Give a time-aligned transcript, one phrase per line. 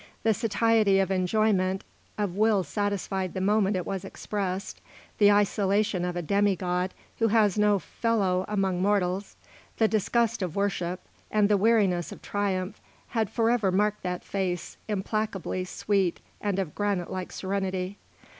[0.23, 1.83] The satiety of enjoyment,
[2.17, 4.81] of will satisfied the moment it was expressed,
[5.19, 9.35] the isolation of a demigod who has no fellow among mortals,
[9.77, 15.63] the disgust of worship, and the weariness of triumph had forever marked that face, implacably
[15.65, 17.99] sweet and of granite like serenity.